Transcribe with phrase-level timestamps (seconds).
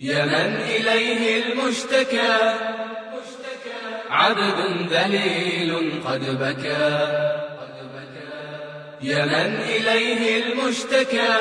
[0.00, 2.34] يا من إليه المشتكى.
[4.10, 4.58] عبد
[4.92, 6.88] ذليل قد بكى.
[9.02, 11.34] يا من إليه المشتكى.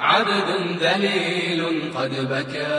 [0.00, 0.48] عبد
[0.80, 2.74] ذليل قد بكى.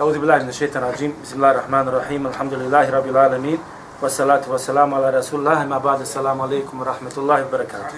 [0.00, 1.16] أعوذ بالله من الشيطان الرجيم.
[1.22, 2.26] بسم الله الرحمن الرحيم.
[2.26, 3.58] الحمد لله رب العالمين.
[4.02, 5.66] والصلاة والسلام على رسول الله.
[5.66, 7.94] ما بعد السلام عليكم ورحمة الله وبركاته.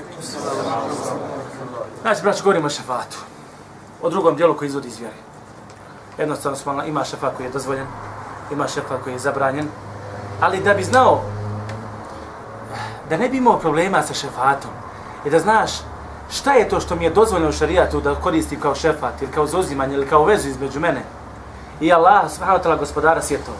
[2.03, 3.34] Znači, braći, govorimo o šefatu.
[4.05, 5.17] O drugom dijelu koji izvodi iz vjere.
[6.19, 7.87] Jednostavno smo, ima šefa koji je dozvoljen,
[8.53, 9.69] ima šefa koji je zabranjen,
[10.41, 11.21] ali da bi znao
[13.11, 14.71] da ne bi imao problema sa šefatom
[15.25, 15.71] i da znaš
[16.31, 19.47] šta je to što mi je dozvoljeno u šarijatu da koristim kao šefat ili kao
[19.47, 21.03] zauzimanje ili kao vezu između mene
[21.81, 23.57] i Allah subhanahu wa ta'ala gospodara svjetova.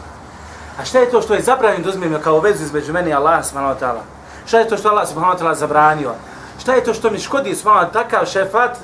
[0.79, 3.45] A šta je to što je zabranjeno da uzmem kao vezu između mene i Allah
[3.45, 4.01] subhanahu wa ta'ala?
[4.45, 6.13] Šta je to što Allah subhanahu wa ta'ala zabranio?
[6.59, 8.77] Šta je to što mi škodi subhanahu takav šefat?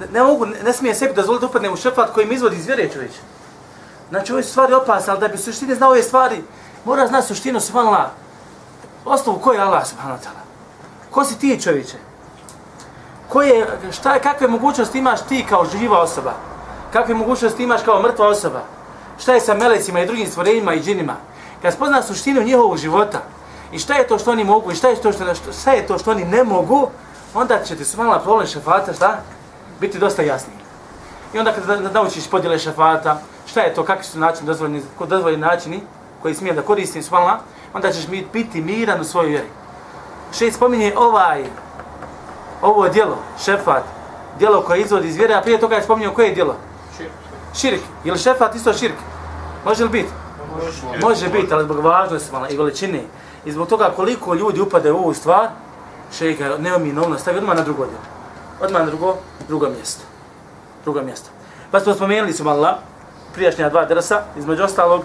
[0.00, 2.56] Ne, ne mogu, ne, ne smije sebi dozvoliti da upadne u šefat koji mi izvodi
[2.56, 3.12] iz vjere čovječ.
[4.10, 6.42] Znači ove stvari opasne, ali da bi suštine znao ove stvari,
[6.84, 8.10] mora znati suštinu subhanallah.
[9.04, 10.20] Osnovu ko je Allah subhanallah.
[11.10, 11.96] Ko si ti čovječe?
[13.28, 16.32] Koje, šta, kakve mogućnosti imaš ti kao živa osoba?
[16.92, 18.60] kakve mogućnosti imaš kao mrtva osoba,
[19.18, 21.16] šta je sa melecima i drugim stvorenjima i džinima,
[21.62, 23.20] kad spoznaš suštinu njihovog života
[23.72, 25.24] i šta je to što oni mogu i šta je to što,
[25.60, 26.88] šta je to što oni ne mogu,
[27.34, 29.18] onda će ti subhanallah problem šefata, šta?
[29.80, 30.58] Biti dosta jasniji.
[31.34, 35.80] I onda kada naučiš podjele šefata, šta je to, kakvi su načini, dozvoljeni, dozvoljeni načini
[36.22, 37.38] koji smijem da koristim svala,
[37.74, 39.48] onda ćeš biti miran u svojoj vjeri.
[40.38, 41.44] Šest spominje ovaj,
[42.62, 43.82] ovo djelo, šefat,
[44.38, 46.56] djelo koje izvodi iz vjere, a prije toga je spominjao koje je djelo?
[47.54, 47.80] Širk.
[48.04, 48.94] Je li šefat isto širk?
[49.64, 50.08] Može li biti?
[50.56, 53.02] Može, Može biti, ali zbog važnosti i veličine.
[53.44, 55.48] I zbog toga koliko ljudi upade u ovu stvar,
[56.18, 58.19] šeika ne mi novno stavi odmah na drugo djelo.
[58.60, 59.16] Odmah na drugo,
[59.48, 60.02] drugo mjesto.
[60.84, 61.30] Drugo mjesto.
[61.70, 62.74] Pa smo spomenuli su Allah,
[63.34, 65.02] prijašnja dva drsa, između ostalog,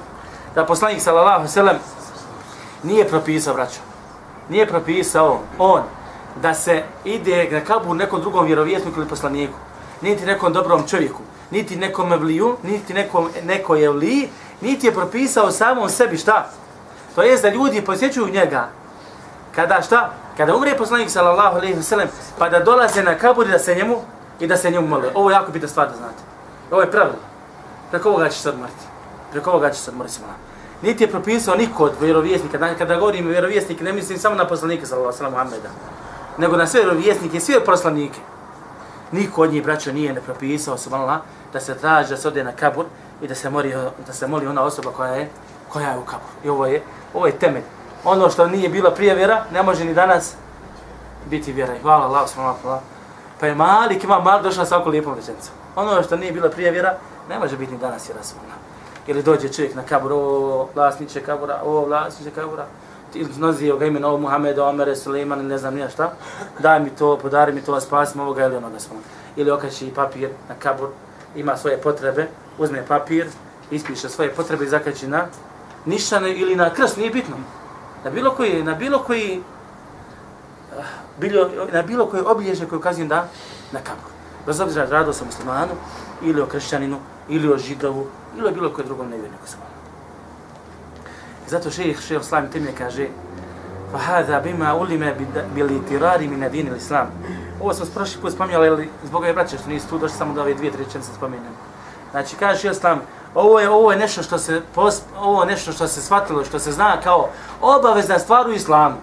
[0.55, 1.75] da poslanik sallallahu sallam
[2.83, 3.79] nije propisao, braćo.
[4.49, 5.81] Nije propisao on
[6.41, 9.53] da se ide na kabur nekom drugom vjerovjesniku ili poslaniku,
[10.01, 11.21] niti nekom dobrom čovjeku,
[11.51, 14.29] niti nekom evliju, niti nekom, neko je evliji,
[14.61, 16.49] niti je propisao samom sebi šta?
[17.15, 18.69] To jest da ljudi posjećuju njega.
[19.55, 20.09] Kada šta?
[20.37, 22.07] Kada umre poslanik sallallahu alejhi ve sellem,
[22.39, 24.01] pa da dolaze na kabur da se njemu
[24.39, 25.11] i da se njemu mole.
[25.13, 26.23] Ovo je jako bitna stvar da znate.
[26.71, 27.19] Ovo je pravilo.
[27.91, 28.85] Preko ovoga će se odmrti.
[29.31, 30.19] Preko ovoga će se odmrti.
[30.81, 32.57] Niti je propisao niko od vjerovjesnika.
[32.57, 35.69] Znači, kada govorim vjerovjesnik, ne mislim samo na poslanika sallallahu alejhi ve Muhammeda,
[36.37, 38.19] nego na sve vjerovjesnike, sve poslanike.
[39.11, 41.19] Niko od njih, braćo, nije ne propisao, subhanallah,
[41.53, 42.85] da se traži da se ode na kabur
[43.21, 43.73] i da se moli,
[44.07, 45.29] da se moli ona osoba koja je,
[45.69, 46.29] koja je u kabur.
[46.43, 46.83] I ovo je,
[47.13, 47.63] ovo je temelj.
[48.05, 50.33] Ono što nije bila prije vjera, ne može ni danas
[51.29, 51.75] biti vjera.
[51.75, 52.79] I hvala Allah, subhanallah.
[53.39, 55.53] Pa je Malik, ima Malik došla sa ovako lijepom rečenicom.
[55.75, 56.97] Ono što nije bila prije vjera,
[57.29, 58.59] ne može biti ni danas vjera, subhanallah.
[59.07, 62.65] Ili dođe čovjek na kabur, o vlasniče kabura, o vlasniče kabura,
[63.13, 66.11] ili nozio ga imena o Muhammed, Omer, Suleiman, ne znam nija šta,
[66.59, 69.03] daj mi to, podari mi to, spasim ovoga ili onoga svojom.
[69.35, 70.89] Ili okači papir na kabur,
[71.35, 72.27] ima svoje potrebe,
[72.57, 73.27] uzme papir,
[73.71, 75.25] ispiše svoje potrebe i zakači na
[75.85, 77.35] nišane ili na krst, nije bitno.
[78.05, 79.41] Na bilo koji, na bilo koji,
[80.79, 80.83] eh,
[81.19, 83.27] bilo, na bilo koji obilježje koje ukazujem da
[83.71, 84.11] na kabur.
[84.45, 85.73] Bez obzira rado sam muslimanu,
[86.21, 86.97] ili o kršćaninu,
[87.29, 88.07] ili o židovu,
[88.37, 89.57] ili o bilo koji drugom nevjerniku sa
[91.47, 93.07] Zato šejih šejh Islam Temije kaže
[93.91, 95.11] fa hada bima ulima
[95.55, 97.07] bil itirari min din islam.
[97.61, 100.41] Ovo smo prošli put spominjali, ali zbog ove braće što nisu tu, došli samo da
[100.41, 101.53] ove dvije, tri rečenice spomenem.
[102.11, 103.01] Znači, kaže šejh Islam,
[103.35, 104.61] ovo je, ovo je nešto što se,
[105.19, 107.29] ovo je nešto što se shvatilo, što se zna kao
[107.61, 108.95] obavezna stvar u islamu.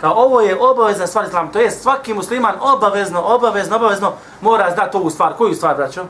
[0.00, 1.52] Kao ovo je obavezna stvar u islamu.
[1.52, 5.34] To je svaki musliman obavezno, obavezno, obavezno mora znati ovu stvar.
[5.36, 6.04] Koju stvar, braćo?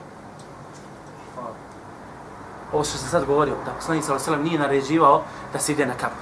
[2.74, 5.22] ovo što sam sad govorio, da poslanik sallallahu alejhi nije naređivao
[5.52, 6.18] da se ide na kabur.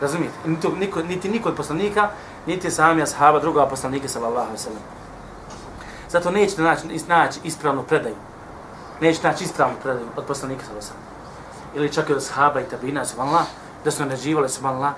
[0.00, 0.32] Razumite?
[0.44, 2.08] Niti niko, niti niko od poslanika,
[2.46, 4.82] niti sami ashaba druga poslanika sallallahu alejhi ve sellem.
[6.08, 8.14] Zato nećete naći, naći ispravnu predaju
[9.00, 10.96] neće naći ispravnu predaju od poslanika sa osam.
[11.74, 13.46] Ili čak i od sahaba i tabina subhanallah,
[13.84, 14.92] da su naređivali subhanallah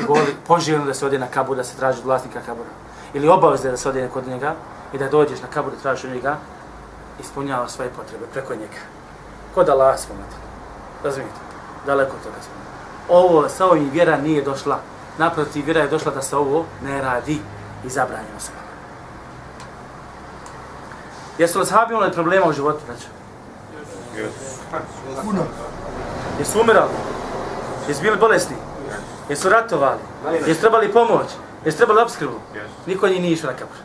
[0.00, 2.68] i govorili poživljeno da se ode na kabur, da se traži od vlasnika kabura.
[3.14, 4.54] Ili obavezno da se ode kod njega
[4.92, 6.36] i da dođeš na kabur i tražiš od njega,
[7.20, 8.82] ispunjava svoje potrebe preko njega
[9.54, 10.36] kod Allah spomenuti.
[11.04, 11.38] Razumijete?
[11.86, 12.64] Daleko od toga spomenuti.
[13.08, 14.78] Ovo, sa ovim vjera nije došla.
[15.18, 17.40] Naprotiv, vjera je došla da se ovo ne radi
[17.84, 18.50] i zabranjeno se.
[21.38, 23.06] Jesu li sahabi imali problema u životu, znači?
[25.24, 25.42] Puno.
[26.38, 26.90] Jesu umirali?
[27.88, 28.56] Jesu bili bolesni?
[29.28, 30.00] Jesu ratovali?
[30.46, 31.26] Jesu trebali pomoć?
[31.64, 32.34] Jesu trebali obskrbu?
[32.86, 33.76] Niko njih nije išao na kabur.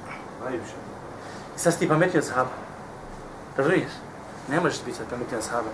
[1.56, 2.50] I sad si ti pametio od sahaba.
[3.58, 3.92] Razumiješ?
[4.50, 5.70] Ne možeš biti premeti na sahaba.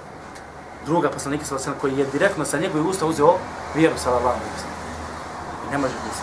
[0.86, 3.34] Druga poslanika sallallahu alejhi koji je direktno sa njegovih usta uzeo
[3.75, 4.75] vjeru sallallahu alejhi ve sellem.
[5.68, 6.22] I ne može biti.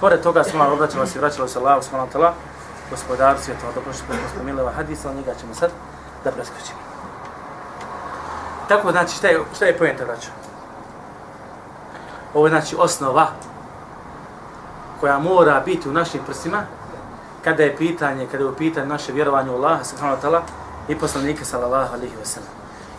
[0.00, 2.32] Pored toga smo malo obraćali se vraćali se Allahu subhanahu wa ta'ala
[2.90, 5.70] gospodar svjetova, dobro što smo spomenuli ovaj hadis, ali njega ćemo sad
[6.24, 6.91] da preskočimo.
[8.72, 10.28] Tako znači, šta je, šta je pojenta, vraća?
[12.34, 13.28] Ovo je znači osnova
[15.00, 16.62] koja mora biti u našim prsima
[17.44, 20.40] kada je pitanje, kada je u pitanju naše vjerovanje u Allaha subhanahu wa ta'ala
[20.88, 22.50] i poslanika sallallahu alaihi wa sallam.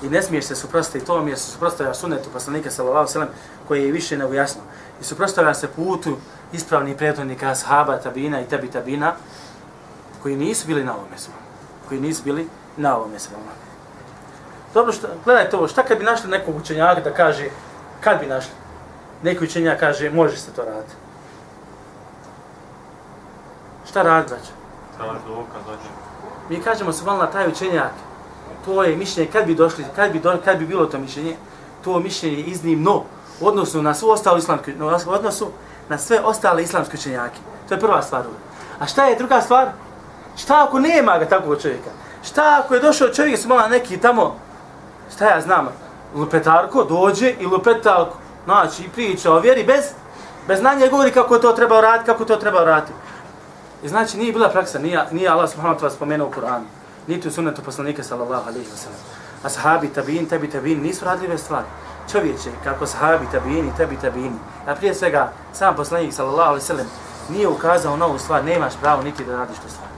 [0.03, 3.29] I ne smiješ se suprostaviti tom jer se suprostavlja sunetu poslanika sallallahu alaihi wa sallam
[3.67, 4.61] koji je više nego jasno.
[5.01, 6.17] I suprostavlja se putu
[6.51, 9.13] ispravnih prethodnika sahaba, tabina i tabi tabina
[10.23, 11.37] koji nisu bili na ovome svom.
[11.87, 12.47] Koji nisu bili
[12.77, 13.41] na ovome svom.
[14.73, 17.49] Dobro, što, gledajte ovo, šta kad bi našli nekog učenjaka da kaže,
[18.01, 18.51] kad bi našli?
[19.23, 20.93] Neki učenjak kaže, može se to raditi.
[23.89, 24.51] Šta radi, znači?
[24.97, 25.77] Traži dokaz.
[26.49, 27.91] Mi kažemo se malo taj učenjak,
[28.65, 31.35] to je mišljenje, kad bi došli, kad bi, do, kad bi bilo to mišljenje,
[31.83, 33.03] to mišljenje je iznimno
[33.39, 34.71] u odnosu na svu ostalu islamsku,
[35.07, 35.51] u odnosu
[35.89, 37.39] na sve ostale islamske učenjake.
[37.69, 38.23] To je prva stvar.
[38.79, 39.67] A šta je druga stvar?
[40.37, 41.89] Šta ako nema ga takvog čovjeka?
[42.23, 44.35] Šta ako je došao čovjek s malo neki tamo,
[45.13, 45.67] šta ja znam,
[46.15, 49.83] lupetarko dođe i lupetalko, znači priča o vjeri bez,
[50.47, 52.93] bez znanja govori kako to treba raditi, kako to treba raditi.
[53.83, 56.63] I znači nije bila praksa, nije, nije Allah subhanahu wa ta'ala spomenuo u Kur'anu,
[57.07, 58.99] niti u sunnetu poslanika sallallahu alaihi wa sallam.
[59.43, 61.65] A sahabi, tabin, tebi, tabin nisu radljive ove stvari.
[62.11, 64.39] Čovječe, kako sahabi, tabini, tebi, tabini.
[64.67, 66.87] A prije svega, sam poslanik sallallahu alaihi wa sallam
[67.29, 69.89] nije ukazao novu stvar, nemaš pravo niti da radiš tu stvar.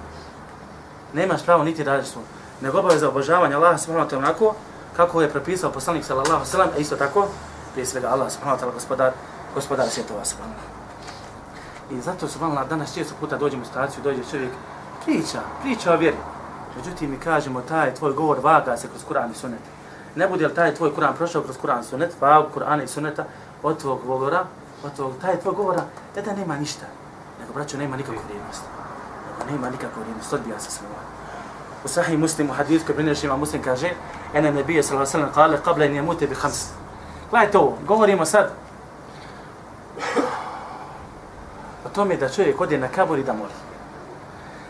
[1.14, 2.20] Nemaš pravo niti da radiš tu.
[2.62, 4.56] Nego obaveza obožavanja Allaha subhanahu wa ta'ala onako
[4.96, 7.28] kako je propisao poslanik sallallahu alejhi ve sellem, a isto tako,
[7.74, 9.12] prije svega Allah subhanahu wa ta'ala gospodar,
[9.56, 10.60] gospodar svjetova subhanahu
[11.92, 12.40] I zato su
[12.70, 14.52] danas često puta dođemo u situaciju, dođe čovjek,
[15.06, 16.18] priča, priča o vjeri.
[16.78, 19.60] Međutim, mi kažemo, taj tvoj govor vaga se kroz Kur'an i Sunnet.
[20.16, 23.26] Ne bude li taj tvoj Kur'an prošao kroz Kur'an i Sunnet, vagu Kur'ana i Sunneta,
[23.64, 24.46] od tvog govora,
[24.84, 25.84] od tvog, taj tvoj govora,
[26.16, 26.86] ne da nema ništa,
[27.40, 28.64] nego, braćo, nema nikakvu vrijednost.
[29.40, 30.88] Nego nema nikakvu vrijednost, odbija se sve
[31.86, 33.90] U sahih muslimu hadith koji prineš ima muslim kaže,
[34.34, 36.66] ene nebije sallallahu sallam kale, qabla in jemute bi hams.
[37.32, 38.52] Gledajte ovo, govorimo sad,
[41.86, 43.52] o tome da čovjek ode na kabur i da moli.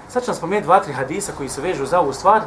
[0.09, 2.41] Sad ću vam spomenuti dva, tri hadisa koji se vežu za ovu stvar.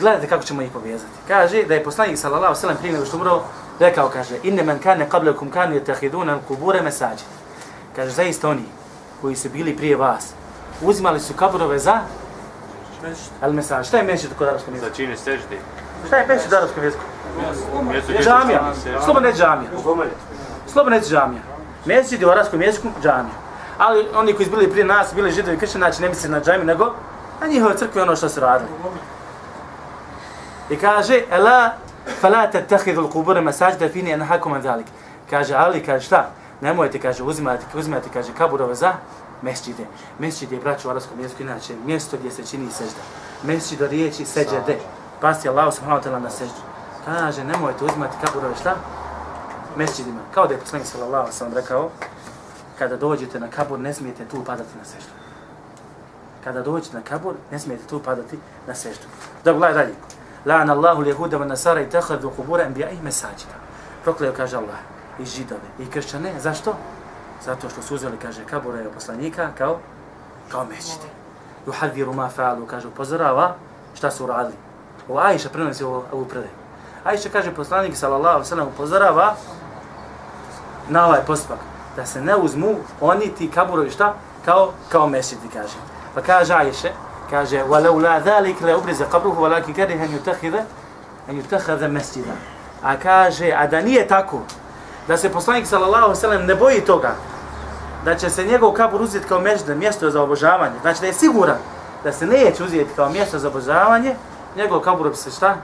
[0.00, 1.12] Gledajte kako ćemo ih povezati.
[1.28, 3.42] Kaže da je poslanik sallallahu sallam prije nego što umro,
[3.80, 7.18] rekao, kaže, inne men kane qablakum kanu yatahiduna al-qubura masajid.
[7.96, 8.64] Kaže, zaista oni
[9.20, 10.32] koji su bili prije vas,
[10.82, 12.00] uzimali su kaburove za
[13.42, 13.84] al mesaj.
[13.84, 14.90] Šta je mešid kod arapskog jezika?
[14.90, 15.58] Za čini seždi.
[16.06, 17.02] Šta je mešid kod arapskog jezika?
[17.82, 18.72] Mjesto Je gdje se džamija.
[19.04, 19.70] Slobodno je džamija.
[20.66, 21.42] Slobodno je džamija.
[21.84, 23.34] Mešid je u arapskom jeziku džamija.
[23.78, 26.64] Ali oni koji bili prije nas, bili židovi i kršćani, znači ne misli na džamiju,
[26.64, 26.94] nego
[27.40, 28.70] na njihove crkve ono što su radili.
[30.70, 31.70] I kaže, Ela,
[32.20, 34.86] fala tattakhidu al-qubur masajida fini anhakum an zalik.
[35.30, 36.30] Kaže Ali kaže šta?
[36.60, 38.92] Nemojte kaže uzimati, uzimati kaže kaburove za
[39.42, 39.86] mesdžide.
[40.18, 43.00] Mesdžid je braćo u arapskom jeziku inače mjesto gdje se čini sežda.
[43.42, 44.78] Mesdžid od riječi seđade.
[45.20, 46.60] Pasti Allah subhanahu wa ta'ala na seždu.
[47.04, 48.74] Kaže nemojte uzimati kaburove šta?
[49.76, 50.20] Mesdžidima.
[50.34, 51.90] Kao da je poslanik sallallahu sellem rekao
[52.78, 55.12] kada dođete na kabur ne smijete tu padati na seždu.
[56.44, 59.06] Kada dođete na kabur ne smijete tu padati na seždu.
[59.44, 59.94] Dobro, gledaj dalje.
[60.46, 63.54] La'an Allahu lijehuda wa nasara i tahadu kubura enbija'ih mesađida.
[64.04, 64.78] Prokleo, kaže Allah,
[65.18, 66.32] i židove, i kršćane.
[66.40, 66.74] Zašto?
[67.44, 69.78] Zato što su uzeli, kaže, kabura je poslanika kao,
[70.48, 71.06] kao mećite.
[71.66, 73.54] Juhadviru ma fa'alu, kaže, upozorava
[73.94, 74.56] šta su uradili.
[75.08, 76.52] Ovo Aisha prenosi ovo, ovu predaju.
[77.04, 79.34] Aisha kaže, poslanik, sallallahu sallam, upozorava
[80.88, 81.58] na ovaj postupak.
[81.96, 84.14] Da se ne uzmu oni ti kaburovi šta?
[84.44, 85.76] Kao, kao mećiti, kaže.
[86.14, 86.88] Pa kaže Aisha,
[87.30, 90.64] kaže walau la zalik la ubriza qabruhu walakin kariha an yutakhidha
[91.28, 92.32] an yutakhadha masjida
[92.82, 94.42] a kaže a da nije tako
[95.08, 97.14] da se poslanik sallallahu alejhi ve sellem ne boji toga
[98.04, 100.74] da će se njegov kabur uzeti kao mežde, mjesto za obožavanje.
[100.82, 101.58] Znači da je siguran
[102.04, 104.14] da se neće uzeti kao mjesto za obožavanje
[104.56, 105.56] njegov kabur bi se šta?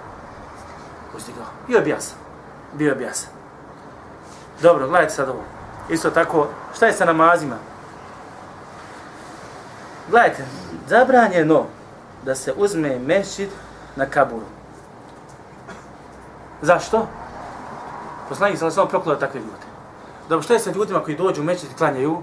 [1.17, 2.17] Uzdigao bio bi jasan.
[2.73, 3.31] Bio bi jasan.
[4.63, 5.43] Dobro gledajte sad ovo.
[5.89, 7.57] Isto tako šta je sa namazima?
[10.11, 10.45] Gledajte,
[10.89, 11.65] zabranjeno
[12.25, 13.49] da se uzme mešćid
[13.97, 14.47] na kaburu.
[16.63, 17.07] Zašto?
[18.29, 19.67] Poslanik sam samo proklao takve ljude.
[20.29, 22.23] Dobro, što je sa ljudima koji dođu u mešćid i klanjaju?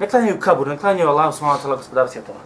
[0.00, 2.38] Ne klanjaju kaburu, ne klanjaju Allah, subhanahu wa ta'ala, gospodar svjetova.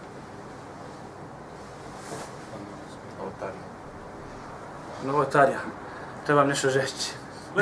[5.05, 5.59] Novotarija.
[6.25, 7.11] Trebam nešto žešći.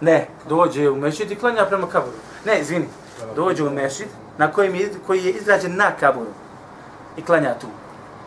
[0.00, 2.16] Ne, dođe u mešćid i klanja prema kaburu.
[2.44, 2.88] Ne, izvini.
[3.36, 4.08] Dođe u mešćid
[4.38, 6.30] na kojem je, koji je izrađen na kaburu
[7.16, 7.66] i klanja tu.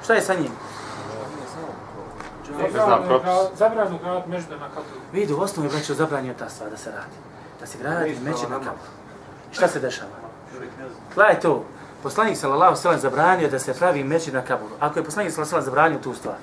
[0.03, 0.51] Šta je sa njim?
[3.55, 4.99] Zabranjeno grad mežda na kaburu.
[5.13, 7.15] Vidi, u osnovu je braćo zabranjeno ta stvar da se radi.
[7.59, 8.87] Da se gradi meće na kabur.
[9.51, 10.11] I šta se dešava?
[11.15, 11.63] Gledajte ovo.
[12.03, 14.75] Poslanik sallallahu sallam zabranio da se pravi meći na kaburu.
[14.79, 16.35] Ako je poslanik sallallahu sallam zabranio tu stvar.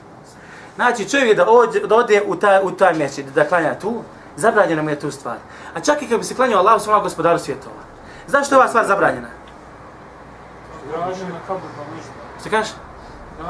[0.76, 4.02] Znači čovjek da, ođe, da ode u taj, u taj meći, da klanja tu,
[4.36, 5.36] zabranjena mu je tu stvar.
[5.74, 7.82] A čak i kad bi se klanjao Allahu sallam gospodaru svjetova.
[8.26, 9.28] Zašto je ova stvar zabranjena?
[10.90, 12.12] Građe na kaburu pa mežda.
[12.40, 12.72] Što kažeš?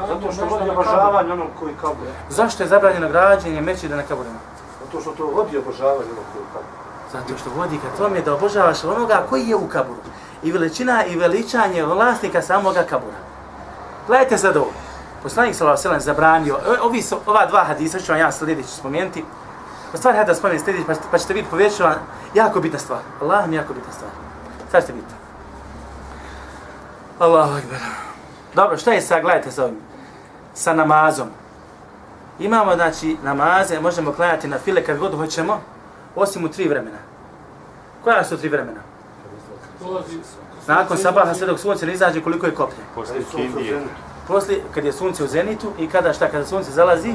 [0.07, 2.07] Zato što vodi obožavanje onog koji kabur.
[2.29, 4.39] Zašto je zabranjeno građenje meći na kaburima?
[4.83, 6.69] Zato što to vodi obožavanje onog koji kabur.
[7.11, 9.99] Zato što vodi ka tome da obožavaš onoga koji je u kaburu.
[10.43, 13.17] I veličina i veličanje vlasnika samoga kabura.
[14.07, 14.71] Gledajte sad ovo.
[15.23, 18.21] Poslanik sallallahu alejhi ve sellem zabranio e, ovi su, ova dva hadisa što ću vam
[18.21, 19.25] ja sljedeći spomenuti.
[19.93, 21.95] U stvari ja da spomenem sljedeći pa, pa ćete vidjeti povjeću vam
[22.33, 22.99] jako bitna stvar.
[23.21, 24.11] Allah mi jako bitna stvar.
[24.71, 25.15] Sad ćete vidjeti.
[27.19, 27.79] Allahu ekber.
[28.55, 29.77] Dobro, šta je sa, gledajte sa ovim.
[30.53, 31.27] Sa namazom.
[32.39, 35.61] Imamo, znači, namaze, možemo klanjati na file kad god hoćemo,
[36.15, 36.97] osim u tri vremena.
[38.03, 38.79] Koja su tri vremena?
[40.67, 42.83] Nakon sabaha sve dok sunce ne izađe koliko je koplje.
[42.95, 43.81] Poslije Kindije.
[44.27, 47.13] Poslije, kad je sunce u zenitu i kada šta, kada sunce zalazi,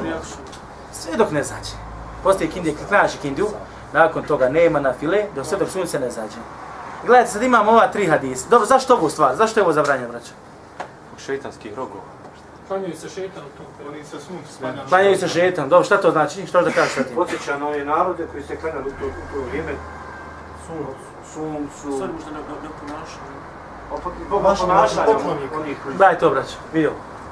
[0.91, 1.75] sve dok ne zađe.
[2.23, 3.47] Poslije kindije, kad klanjaš kindiju,
[3.93, 6.37] nakon toga nema na file, dok sve dok sunce ne zađe.
[7.05, 8.49] Gledajte, sad imamo ova tri hadisa.
[8.49, 9.35] Dobro, zašto ovu stvar?
[9.35, 10.31] Zašto je ovo zabranjeno, braćo?
[11.19, 12.03] Šeitanskih rogova.
[12.67, 13.87] Klanjaju se šetan u tom.
[13.89, 14.85] Oni se sunce spanja.
[14.89, 15.69] Klanjaju se šetan.
[15.69, 16.47] Dobro, šta to znači?
[16.47, 17.15] Što da kažeš sa tim?
[17.15, 19.71] Podsjeća na ove narode koji se klanjali u to, u to vrijeme
[21.33, 23.39] suncu, Sad možda ne, ne, ne ponašaju.
[24.29, 25.51] Boga ponašanja naši poklonik.
[25.59, 26.55] onih koji Daj to, braćo.
[26.73, 26.91] Vidio.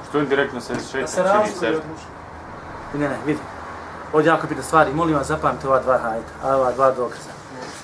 [0.10, 1.76] Što indirektno se Da se šeitan čini sebi.
[1.76, 2.08] od muška.
[2.94, 3.40] Ne, ne, vidi.
[4.14, 4.94] Ovdje jako pita stvari.
[4.94, 7.30] Molim vas, zapamte ova dva hajta, ova dva dokaza.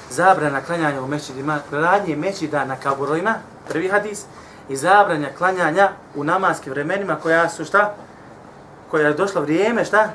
[0.09, 3.35] Zabrana klanjanja u mečidima, radnje mečida na kaburovima,
[3.69, 4.25] prvi hadis,
[4.69, 7.93] i zabranja klanjanja u namaskim vremenima koja su šta?
[8.91, 10.09] Koja je došlo vrijeme, šta?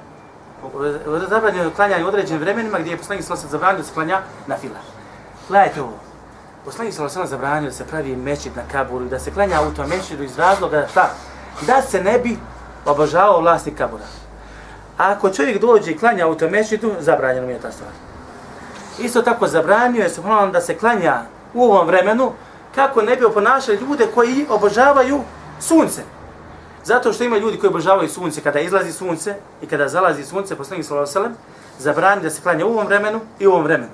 [1.28, 4.56] Zabranjeno klanjanje u određenim vremenima gdje je poslanik sallallahu alejhi zabranio da se klanja na
[4.56, 4.80] fila.
[5.48, 5.98] Gledajte ovo.
[6.64, 9.74] Poslanik sallallahu alejhi zabranio da se pravi mečid na kaburu i da se klanja u
[9.74, 11.10] tom mečidu iz razloga šta?
[11.66, 12.38] Da se ne bi
[12.86, 14.04] obožavao vlasnik kabura.
[14.98, 17.90] A ako čovjek dođe i klanja u tom mečidu, zabranjeno mi je ta stvar.
[18.98, 21.22] Isto tako zabranio je subhanallah da se klanja
[21.54, 22.32] u ovom vremenu
[22.74, 25.20] kako ne bi oponašali ljude koji obožavaju
[25.60, 26.02] sunce.
[26.84, 30.86] Zato što ima ljudi koji obožavaju sunce kada izlazi sunce i kada zalazi sunce, poslanik
[30.86, 31.36] sallallahu alejhi ve sellem
[31.78, 33.90] zabrani da se klanja u ovom vremenu i u ovom vremenu.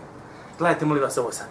[0.58, 1.46] Gledajte molim vas ovo sad.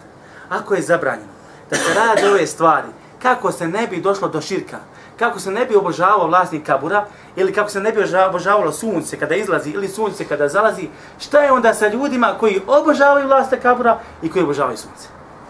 [0.48, 1.32] Ako je zabranjeno
[1.70, 2.88] da se rade ove stvari,
[3.22, 4.78] kako se ne bi došlo do širka,
[5.18, 9.18] kako se ne bi obožavao vlasnik kabura, ili kako se ne bi oboža- obožavalo sunce
[9.18, 10.88] kada izlazi ili sunce kada zalazi,
[11.20, 15.08] šta je onda sa ljudima koji obožavaju vlasnika kabura i koji obožavaju sunce?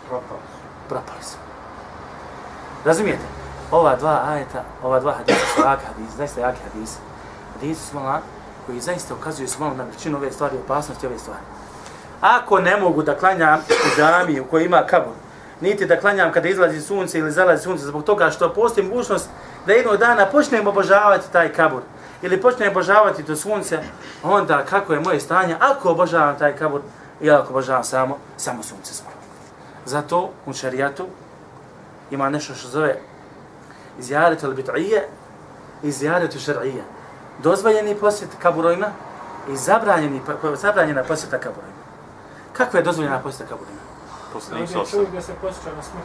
[0.09, 0.41] propali.
[0.89, 1.44] propali su.
[2.85, 3.23] Razumijete?
[3.71, 6.99] Ova dva ajeta, ova dva hadisa su jaki hadisi, zaista jaki hadisi.
[7.55, 8.19] Hadisi su malo
[8.67, 11.41] koji zaista ukazuju su malo na većinu ove stvari, opasnosti ove stvari.
[12.21, 15.13] Ako ne mogu da klanjam u džamiji u kojoj ima kabur,
[15.61, 19.29] niti da klanjam kada izlazi sunce ili zalazi sunce, zbog toga što postoji mogućnost
[19.67, 21.83] da jednog dana počnem obožavati taj kabur,
[22.23, 23.79] ili počnem obožavati to sunce,
[24.23, 26.81] onda kako je moje stanje ako obožavam taj kabur
[27.21, 29.17] ili ako obožavam samo, samo sunce svoje.
[29.87, 31.07] Zato u šarijatu
[32.11, 32.99] ima nešto što zove
[33.99, 35.03] izjaretu al-bit'ije
[35.83, 36.83] i izjaretu šar'ije.
[37.43, 38.87] Dozvoljeni posjet kaburovima
[39.49, 40.21] i zabranjeni,
[40.55, 41.75] zabranjena posjeta kaburovima.
[42.53, 43.81] Kakva je dozvoljena posjeta kaburovima?
[44.33, 46.05] Poslanik sa čovjek da se posjeća na smrt.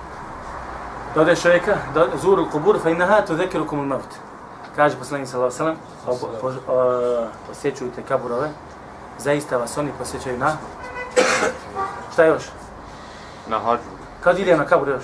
[1.15, 4.11] Da ode čovjeka, da zuru kubur, fa inaha tu zekiru kumul maut.
[4.75, 8.49] Kaže poslanik sallallahu alejhi ve sellem, po- po- o, posjećujte kaburove,
[9.19, 10.57] zaista vas oni posjećaju na...
[12.13, 12.43] Šta još?
[13.47, 13.81] na hađu.
[14.21, 15.03] Kad ide na kabur još?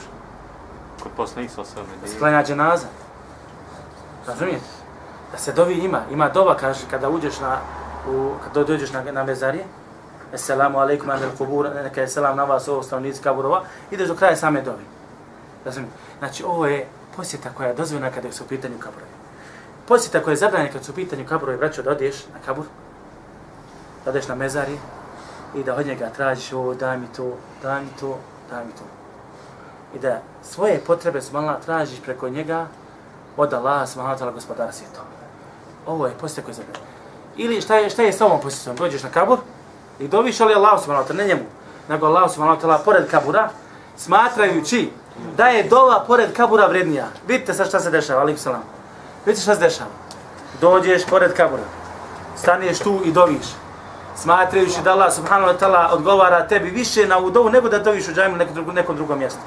[1.05, 2.88] Kod poslanik sa sve Da se klanja dženaza.
[4.27, 4.65] Razumijete?
[5.31, 6.01] Da se dovi ima.
[6.12, 7.57] Ima dova, kaže, kada uđeš na,
[8.09, 9.65] u, kada dođeš na, na mezarije,
[10.33, 14.35] Esselamu alaikum anil kubur, neka je selam na vas, ovo stanovnici kaburova, ideš do kraja
[14.35, 14.83] same dovi.
[15.65, 15.97] Razumijete?
[16.19, 19.12] Znači, ovo je posjeta koja je dozvoljena kada su u pitanju kaburovi.
[19.88, 22.65] Posjeta koja je zabranjena kada su u pitanju kaburovi, braćo, da odeš na kabur,
[24.05, 24.77] da odeš na mezarije
[25.55, 28.17] i da od njega tražiš ovo, daj mi to, daj mi to,
[28.50, 28.94] daj mi to
[29.95, 32.67] i da svoje potrebe smala tražiš preko njega
[33.37, 35.01] od Allaha subhanahu wa ta'ala gospodara svijeta.
[35.87, 36.79] Ovo je posjeta koji zabira.
[37.37, 38.75] Ili šta je, šta je s ovom posjetom?
[38.75, 39.39] Dođeš na kabur
[39.99, 41.43] i doviš ali Allah subhanahu wa ta'ala, ne njemu,
[41.89, 43.49] nego Allah subhanahu ta'ala pored kabura,
[43.97, 44.89] smatrajući
[45.37, 47.07] da je dova pored kabura vrednija.
[47.27, 48.63] Vidite sad šta se dešava, alim salam.
[49.25, 49.89] Vidite šta se dešava.
[50.61, 51.63] Dođeš pored kabura,
[52.35, 53.45] staneš tu i doviš.
[54.15, 58.13] Smatrajući da Allah subhanahu wa ta'ala odgovara tebi više na udovu nego da doviš u
[58.13, 59.39] džajmu nekom drugom, nekom drugom mjestu.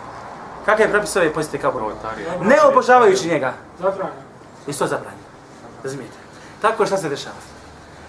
[0.68, 1.86] Kakav je propis ove posjete kabura?
[2.42, 3.52] Ne obožavajući njega.
[3.78, 4.20] Zabranjeno.
[4.66, 5.24] Isto zabranjeno.
[5.84, 6.16] Razumijete?
[6.62, 7.36] Tako šta se dešava?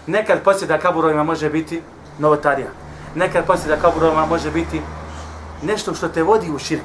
[0.06, 1.82] Nekad posjeda kaburovima može biti
[2.18, 2.68] novotarija.
[3.14, 4.82] Nekad posjeda kaburovima može biti
[5.62, 6.84] nešto što te vodi u širk.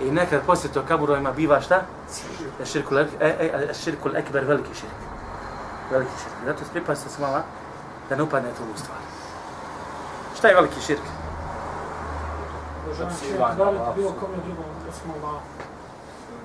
[0.00, 1.82] I nekad posjeta kaburovima biva šta?
[2.72, 5.00] Širkul, e, e, širkul ekber, veliki širk.
[5.90, 6.34] Veliki širk.
[6.46, 7.42] Zato pripasite se mala
[8.08, 8.98] da ne upadnete u ovu stvar.
[10.38, 11.02] Šta je veliki širk?
[12.86, 15.40] Obožavanje osim Allah.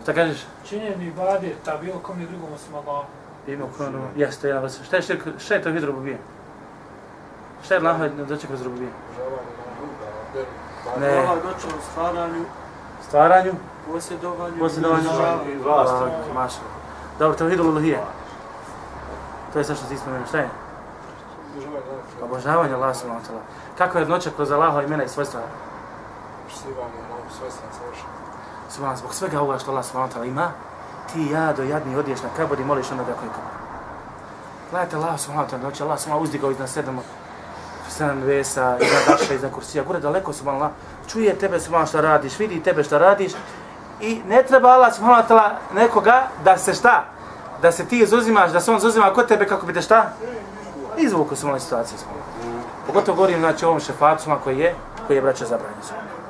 [0.04, 0.46] Šta kažeš?
[0.68, 3.06] Činjenje ibadeta bilo kome drugom osim Allah.
[3.48, 4.84] Ima kronu, jeste jedna vrsta.
[4.84, 5.24] Šta je širk?
[5.38, 6.18] Šta je to hidrobubije?
[7.66, 8.90] Šta je Allah doći kroz rububije?
[11.00, 11.08] Ne.
[11.08, 11.18] Ne.
[11.18, 12.46] Allah doći u stvaranju,
[13.08, 13.54] Stvaranju,
[13.92, 15.10] posjedovanju, posjedovanju.
[15.52, 15.94] I vlast.
[16.34, 16.60] Maša.
[17.20, 18.00] Dobro, to je hidrologija.
[19.54, 20.28] To je sve što ti spomenuo.
[20.28, 20.50] Šta je?
[22.22, 23.42] Obožavanje Allah subhanahu wa ta'ala.
[23.78, 25.42] Kako je jednoća kroz Allaha imena i svojstva?
[28.70, 30.52] Subhanahu zbog svega ovoga što Allah subhanahu ima,
[31.14, 33.52] ti i ja do jadni odiješ na kabor i moliš onoga koji je kabor.
[34.72, 37.00] Gledajte Allah subhanahu ta'ala, znači Allah subhanahu uzdigao iznad sedam,
[37.90, 40.74] sedam vesa, iznad daša, iznad kursija, gore daleko subhanahu Allah,
[41.08, 43.32] čuje tebe subhanahu šta radiš, vidi tebe šta radiš
[44.02, 47.06] i ne treba Allah subhanahu ta'ala nekoga da se šta,
[47.62, 50.14] da se ti izuzimaš, da se on izuzima kod tebe kako bi te šta,
[50.98, 52.26] izvuku su situacije subhanahu.
[52.88, 54.76] Pogotovo govorim znači o ovom šefacima koji je,
[55.08, 56.25] koji je braća zabranjen subhanahu.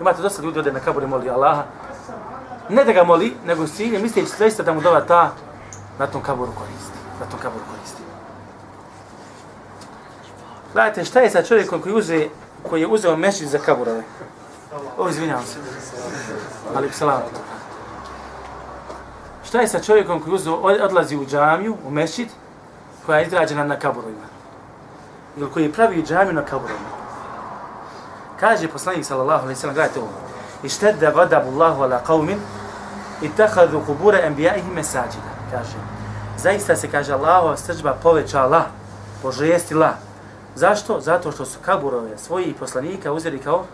[0.00, 1.62] Imate dosta ljudi ode na kabur i moli Allaha.
[2.68, 5.32] Ne da ga moli, nego s ciljem misleći sve da mu dova ta
[5.98, 6.98] na tom kaburu koristi.
[7.20, 8.02] Na tom kaburu koristi.
[10.72, 12.28] Gledajte, šta je sa čovjekom koji, uze,
[12.70, 14.02] koji je uzeo mešćin za kaburove?
[14.98, 15.58] O, izvinjavam se.
[16.76, 17.22] Ali salam.
[19.44, 22.28] Šta je sa čovjekom koji uzeo, odlazi u džamiju, u mešćid,
[23.06, 24.26] koja je izgrađena na kaburovima?
[25.36, 27.03] Ili koji pravi džamiju na kaburovima?
[28.40, 30.08] Kaže poslanik sallallahu alejhi ve sellem gledajte ovo.
[30.62, 32.38] Ishtadda ghadabu Allahu ala qaumin
[33.22, 35.32] ittakhadhu qubur anbiya'ihim masajida.
[35.50, 35.78] Kaže.
[36.38, 38.66] Zaista se kaže Allahova srđba povećala,
[39.22, 39.94] požestila.
[40.54, 41.00] Zašto?
[41.00, 43.64] Zato što su kaburove svojih poslanika uzeli kao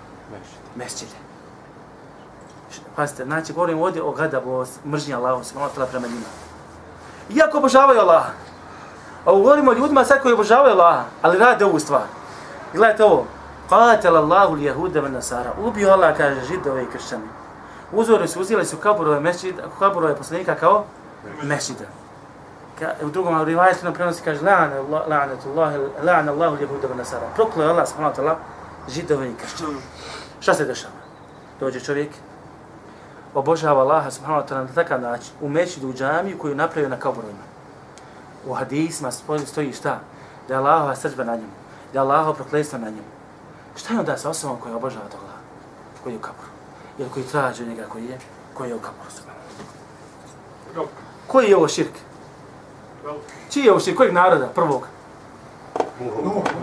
[0.77, 1.17] mesčide.
[2.97, 6.27] Pazite, znači govorimo ovdje o gadabu, o mržnji Allahu subhanahu wa ta'ala prema njima.
[7.31, 8.31] Iako obožavaju Allaha.
[9.25, 12.03] A govorimo ljudima sad koji obožavaju Allaha, ali rade ovu stvar.
[12.75, 13.27] Gledajte ovo,
[13.71, 15.53] Qatel Allahu l-Jahuda van Nasara.
[15.65, 17.29] Ubio Allah, kaže, židove i kršćani.
[17.93, 20.85] Uzori su, uzeli su kaburove, mešid, kaburove poslanika kao
[21.43, 21.85] mešida.
[22.79, 27.27] Ka, u drugom rivajetu nam prenosi, kaže, La'an Allah- la'anatullahi, la'ana Allahu l-Jahuda van Nasara.
[27.35, 28.35] Proklo je Allah, subhanahu wa ta'ala,
[28.89, 29.81] židove i kršćani.
[30.41, 30.95] Šta se dešava?
[31.61, 32.11] Dođe čovjek,
[33.35, 36.97] obožava Allaha, subhanahu wa ta'ala, na takav način, u mešćidu, u džamiju koju napravio na
[36.97, 37.45] kaburovima.
[38.47, 39.11] U hadisma
[39.47, 39.99] stoji šta?
[40.49, 41.53] Da je Allahova srđba na njemu.
[41.93, 43.20] Da je Allahova prokletstvo na njemu.
[43.77, 45.33] Šta je onda sa osobom koja obožava toga?
[46.03, 46.49] Koji je u kaboru?
[46.99, 48.19] Ili koji traži od njega koji je?
[48.55, 49.11] Koji je u kaboru?
[50.75, 50.89] Rok.
[51.27, 51.93] Koji je ovo širk?
[53.51, 53.97] Čiji je ovo širk?
[53.97, 54.47] Kojeg naroda?
[54.47, 54.87] Prvog?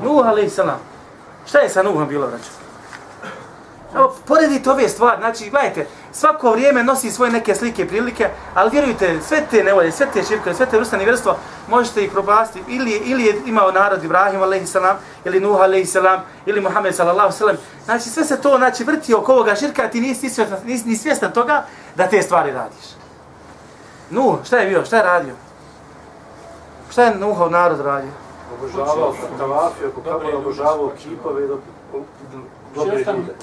[0.03, 0.79] Nuh, alaih salam.
[1.45, 2.49] Šta je sa Nuhom bilo, braćo?
[3.95, 8.69] Evo, poredite ove stvari, znači, gledajte, svako vrijeme nosi svoje neke slike i prilike, ali
[8.69, 12.91] vjerujte, sve te nevolje, sve te širke, sve te vrste nevjerstva, možete ih probasti, ili,
[12.91, 17.55] ili je imao narod Ibrahim, alaihi salam, ili Nuh, alaihi salam, ili Muhammed, sallallahu salam,
[17.85, 20.95] znači, sve se to, znači, vrti oko ovoga širka, ti nisi, ni svjestan, nisi ni
[20.95, 22.85] svjestan toga da te stvari radiš.
[24.09, 25.33] Nuh, šta je bio, šta je radio?
[26.89, 28.11] Šta je Nuhov narod radio?
[28.57, 29.13] Obožavao
[29.87, 31.59] ako kako obožavao kipove i do-
[32.75, 33.35] dobre ljude.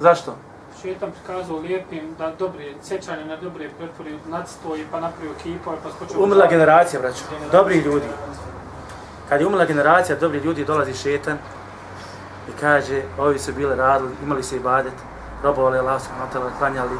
[0.00, 0.34] Zašto?
[0.82, 5.90] Šetan prikazao lijepim da dobre, sjećanje na dobre pretvori nacito i pa napravio kipove pa
[5.90, 6.22] skočio...
[6.24, 7.24] Umrla generacija, braćo.
[7.52, 8.06] Dobri ljudi.
[9.28, 11.38] Kad je umrla generacija dobri ljudi, dolazi šetan
[12.48, 14.92] i kaže, ovi su bili radili, imali se ibadet,
[15.42, 16.98] robovali Allah subhanahu wa ta'ala, klanjali,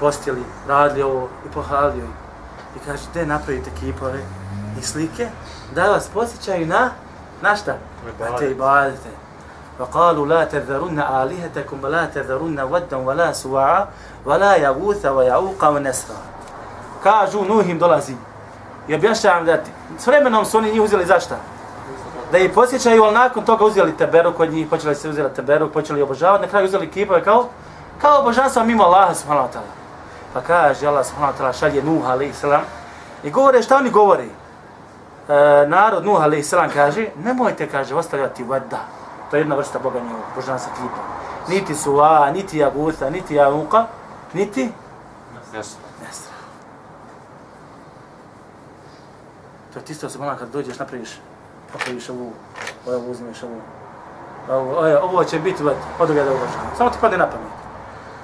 [0.00, 2.26] postili, radili ovo i pohvalio ih.
[2.76, 4.20] I kaže, te napravite kipove
[4.80, 5.28] i slike
[5.74, 6.90] da vas posjećaju na,
[7.42, 7.76] na šta?
[8.20, 9.08] Na te ibadete.
[9.79, 13.87] وقالوا لا تذرن آلهتكم ولا تذرن ودا ولا سواعا
[14.25, 16.17] ولا يغوث ويعوق ونسرا
[17.03, 18.15] kažu Nuh im dolazi.
[18.87, 21.35] I objašnjavam da ti, s vremenom su oni njih uzeli zašta?
[22.31, 26.01] Da ih posjećaju, ali nakon toga uzeli teberu kod njih, počeli se uzeli teberu, počeli
[26.01, 27.45] obožavati, na kraju uzeli kipove kao,
[28.01, 29.73] kao božanstva mimo Allaha subhanahu wa ta'ala.
[30.33, 32.61] Pa kaže Allah subhanahu wa ta'ala šalje Nuh alaihi salam
[33.23, 34.29] i govore šta oni govori.
[35.29, 38.94] E, narod Nuh alaihi salam kaže, nemojte, kaže, ostavljati vada.
[39.30, 41.02] To je jedna vrsta Boga njegovog, božanstva kipa.
[41.48, 43.86] Niti Suva, niti Jagusa, niti Javuka,
[44.32, 44.72] niti
[45.56, 45.76] Jesu.
[46.02, 46.36] Nesra.
[49.72, 51.10] To je tisto se kad dođeš, napraviš,
[51.72, 52.32] napraviš ovu,
[52.86, 53.60] ovo uzmeš ovu,
[54.50, 56.70] ovo, ovo, ovo će biti od, od ovoga da obožavam.
[56.76, 57.52] Samo ti padne na pamet.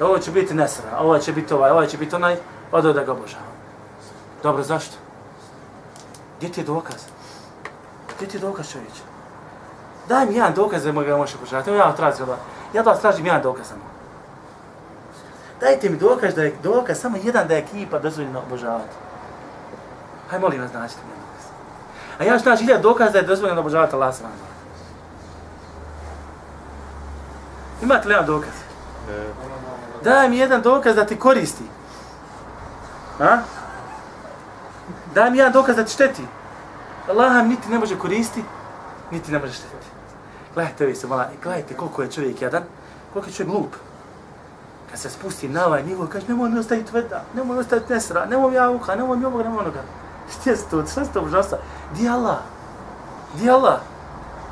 [0.00, 2.36] Ovo će biti nesra, ovo će biti ovaj, ovo će biti onaj,
[2.72, 3.52] od ovoga da ga obožavam.
[4.42, 4.96] Dobro, zašto?
[6.38, 7.00] Gdje ti je dokaz?
[8.16, 9.11] Gdje ti je dokaz čovječ?
[10.08, 11.70] Daj mi jedan dokaz da ga možeš obožavati.
[11.70, 12.38] Evo ja tražim ovaj.
[12.72, 13.82] Ja da vas tražim jedan dokaz samo.
[15.60, 18.94] Dajte mi dokaz da je dokaz samo jedan da je kipa dozvoljeno obožavati.
[20.30, 21.50] Haj molim vas nađite mi jedan dokaz.
[22.18, 24.30] A ja ću naći hiljad dokaz da je dozvoljeno obožavati Allah sam.
[27.82, 28.54] Imate li jedan dokaz?
[29.10, 29.26] E,
[30.04, 31.64] Daj mi jedan dokaz da ti koristi.
[33.20, 33.38] A?
[35.14, 36.22] Daj mi jedan dokaz da ti šteti.
[37.08, 38.44] Allah niti ne može koristi,
[39.10, 39.91] niti ne može štetiti.
[40.54, 42.62] Gledajte ovi se mala, gledajte koliko je čovjek jedan,
[43.12, 43.74] koliko je čovjek glup.
[44.90, 48.26] Kad se spusti na ovaj nivo, kaže nemoj mi ostaviti tvrda, nemoj mi ostaviti nesra,
[48.26, 49.82] nemoj mi javuha, nemoj mi ovog, nemoj onoga.
[50.30, 51.58] Šta je to, šta je to božanstva?
[51.94, 52.38] Di Allah?
[53.34, 53.80] Di Allah?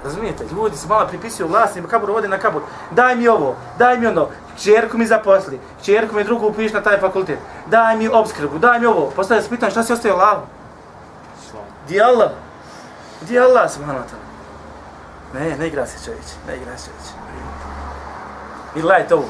[0.05, 2.63] Razumijete, ljudi se malo pripisuju vlasnima, kabur vode na kabur.
[2.91, 7.01] Daj mi ovo, daj mi ono, čerku mi zaposli, čerku mi drugu upiš na taj
[7.01, 7.39] fakultet.
[7.67, 9.13] Daj mi obskrbu, daj mi ovo.
[9.17, 10.41] Postavlja se pitanje šta si ostavio Allahu?
[11.89, 12.31] Di Allah?
[13.21, 14.30] Di Allah, subhanahu wa ta'ala?
[15.35, 17.51] Ne, ne igra se čovječ, ne igra se čovječ.
[18.77, 19.29] I gledajte ovo.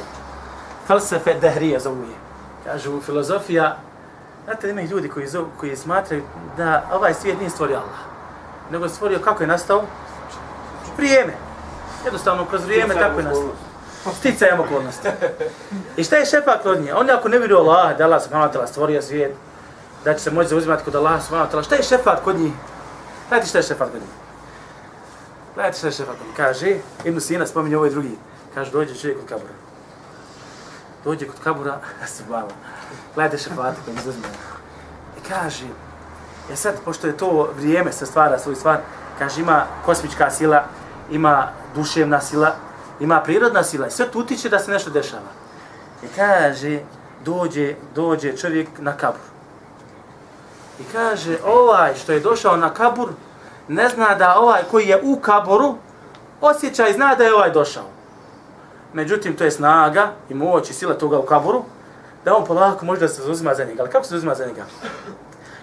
[0.87, 2.17] Falsefe dehrije zovu je.
[2.65, 3.77] Kažu, filozofija,
[4.45, 6.23] znate, ima i ljudi koji, zovu, koji smatraju
[6.57, 7.99] da ovaj svijet nije stvorio Allah.
[8.71, 9.83] Nego je stvorio kako je nastao?
[10.97, 11.33] Vrijeme.
[12.05, 13.53] Jednostavno, kroz vrijeme tako je nastao.
[14.19, 15.09] Sticajem okolnosti.
[15.97, 16.95] I šta je šefak od nje?
[16.95, 19.35] On ako ne vjeruje Allah, da Allah subhanahu wa ta'ala stvorio svijet,
[20.05, 22.53] da će se moći zauzimati kod Allah subhanahu wa ta'ala, šta je šefak kod njih?
[23.29, 24.20] Gledajte šta je šefak kod njih.
[25.55, 26.17] Gledajte šta je šefak.
[26.37, 28.19] Kaže, Ibn Sina spominje ovaj drugi.
[28.55, 29.53] Kaže, dođe čovjek kod kabura.
[31.05, 31.81] Dođe kod kabura,
[32.17, 32.51] subhanahu.
[33.15, 34.05] Gledajte šefak kod njih.
[35.19, 35.67] I kaže,
[36.51, 38.79] ja sad, pošto je to vrijeme se stvara svoj stvar,
[39.19, 40.65] kaže ima kosmička sila,
[41.11, 42.55] ima duševna sila,
[43.01, 45.31] ima prirodna sila i sve to utiče da se nešto dešava.
[46.03, 46.81] I kaže,
[47.25, 49.21] dođe, dođe čovjek na kabur.
[50.81, 53.09] I kaže, ovaj što je došao na kabur,
[53.71, 55.75] ne zna da ovaj koji je u kaboru,
[56.41, 57.85] osjeća i zna da je ovaj došao.
[58.93, 61.63] Međutim, to je snaga i moć i sila toga u kaboru,
[62.25, 63.83] da on polako može da se zauzima za njega.
[63.83, 64.65] Ali kako se zauzima za njega?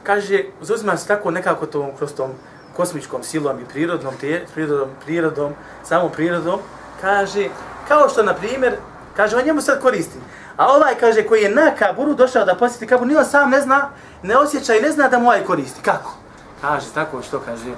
[0.04, 2.32] Kaže, zauzima se tako nekako tom, kroz tom
[2.78, 6.60] kosmičkom silom i prirodnom, te, prirodom, prirodom, samo prirodom,
[7.02, 7.50] kaže,
[7.88, 8.76] kao što, na primjer,
[9.16, 10.20] kaže, on njemu sad koristi.
[10.58, 13.62] A ovaj, kaže, koji je na kaburu došao da posjeti kaburu, nije on sam ne
[13.62, 13.90] zna,
[14.24, 15.82] ne osjeća i ne zna da mu ovaj koristi.
[15.82, 16.14] Kako?
[16.62, 17.76] Kaže, tako što kaže,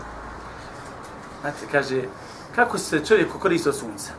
[1.42, 2.02] znate, kaže,
[2.56, 4.12] kako se čovjek koristi od sunca?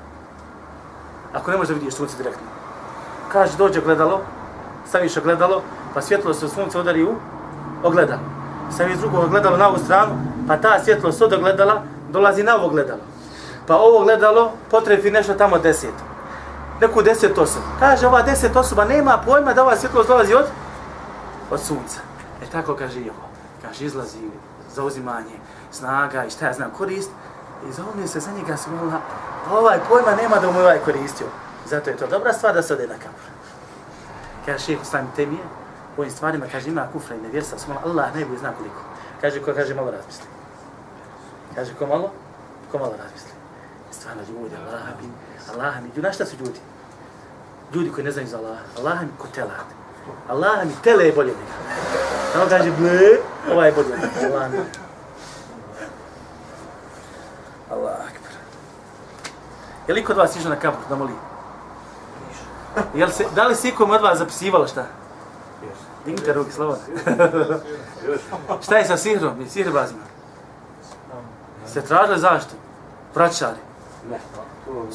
[1.33, 2.47] Ako ne može da vidiš sunce direktno.
[3.33, 4.21] Kaže, dođe ogledalo,
[4.89, 5.63] staviš ogledalo,
[5.95, 7.15] pa svjetlo se od sunca udari u
[7.83, 8.21] ogledalo.
[8.75, 10.13] Staviš drugo ogledalo na ovu stranu,
[10.49, 13.01] pa ta svjetlo se od ogledala dolazi na ovo ogledalo.
[13.67, 16.05] Pa ovo ogledalo potrebi nešto tamo deseto.
[16.81, 17.67] Neku deset osoba.
[17.81, 20.47] Kaže, ova deset osoba nema pojma da ova svjetlost dolazi od,
[21.51, 22.01] od sunca.
[22.43, 23.29] E tako kaže i ovo.
[23.63, 24.19] Kaže, izlazi
[24.75, 25.37] zauzimanje,
[25.71, 27.11] snaga i šta ja znam, korist.
[27.69, 29.01] I zaumije se za njega smolila,
[29.45, 31.27] pa ovaj pojma nema da mu ovaj koristio.
[31.67, 33.31] Zato je to dobra stvar da se ode na kabur.
[34.47, 35.43] Kaže, šeho sami temije,
[35.97, 38.81] u ovim stvarima, kaže, ima kufra i nevjerstva, smola, Allah najbolje zna koliko.
[39.21, 40.27] Kaže, ko kaže, malo razmisli.
[41.55, 42.11] Kaže, ko malo?
[42.73, 43.31] Ko malo razmisli.
[43.91, 45.09] Stvarno, ljudi, Allah mi,
[45.55, 46.61] Allah mi, ljudi, na šta su ljudi?
[47.75, 49.67] Ljudi koji ne znaju za Allah, Allah mi ko telat.
[50.29, 51.53] Allah mi tele je bolje nego.
[52.33, 53.01] Samo kaže, ble,
[53.53, 54.35] ovaj je bolje nego.
[54.35, 54.59] Allah mi.
[57.71, 58.33] Allah akbar.
[59.91, 61.13] Je li kod vas išao na kabur da moli?
[62.95, 64.85] Jel se, da li se ikom od vas zapisivalo šta?
[66.05, 66.85] Dignite ruke, slobodno.
[68.65, 70.01] šta je sa sihrom i sihrbazima?
[71.67, 72.51] Ste tražili zašto?
[73.15, 73.57] Vraćali?
[74.11, 74.21] Ne.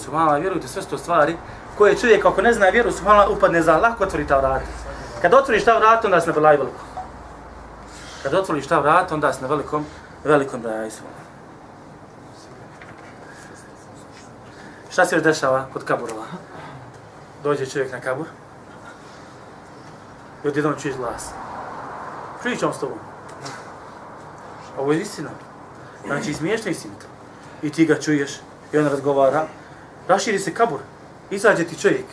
[0.03, 1.37] Subhanallah, vjerujte, sve su to stvari
[1.77, 4.65] koje čovjek ako ne zna vjeru, subhanallah, upadne za lako otvori ta vrata.
[5.21, 6.87] Kad otvoriš ta vrata, onda si na belaj velikom.
[8.23, 9.85] Kad otvoriš ta vrata, onda si na velikom,
[10.23, 10.91] velikom belaju.
[14.95, 16.23] Šta se još dešava kod kaburova?
[17.43, 18.25] Dođe čovjek na kabur
[20.43, 21.29] i odjednom čuješ glas.
[22.43, 22.97] Pričam s tobom.
[24.77, 25.29] Ovo je istina.
[26.05, 26.93] Znači, smiješna istina.
[27.61, 28.39] I ti ga čuješ
[28.73, 29.47] i on razgovara.
[30.07, 30.79] Raširi se kabur.
[31.29, 32.05] Izađe ti čovjek.